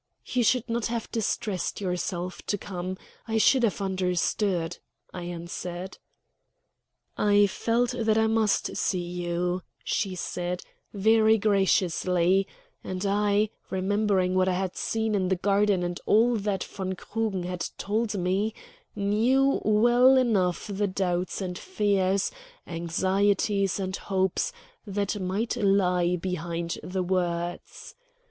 "You 0.25 0.43
should 0.43 0.67
not 0.67 0.87
have 0.87 1.11
distressed 1.11 1.79
yourself 1.79 2.41
to 2.47 2.57
come; 2.57 2.97
I 3.27 3.37
should 3.37 3.61
have 3.61 3.79
understood," 3.81 4.79
I 5.13 5.25
answered. 5.25 5.99
"I 7.19 7.45
felt 7.45 7.91
that 7.95 8.17
I 8.17 8.25
must 8.25 8.75
see 8.77 8.99
you," 9.03 9.61
she 9.83 10.15
said, 10.15 10.63
very 10.91 11.37
graciously; 11.37 12.47
and 12.83 13.05
I, 13.05 13.51
remembering 13.69 14.33
what 14.33 14.47
I 14.49 14.53
had 14.55 14.75
seen 14.75 15.13
in 15.13 15.27
the 15.27 15.35
garden 15.35 15.83
and 15.83 15.99
all 16.07 16.35
that 16.35 16.63
von 16.63 16.93
Krugen 16.93 17.43
had 17.43 17.69
told 17.77 18.17
me, 18.17 18.55
knew 18.95 19.61
well 19.63 20.17
enough 20.17 20.65
the 20.65 20.87
doubts 20.87 21.41
and 21.41 21.59
fears, 21.59 22.31
anxieties 22.65 23.79
and 23.79 23.95
hopes, 23.95 24.51
that 24.83 25.21
might 25.21 25.57
lie 25.57 26.15
behind 26.15 26.79
the 26.81 27.03
words. 27.03 27.93